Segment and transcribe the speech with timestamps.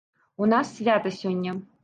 [0.43, 1.57] У нас свята сёння.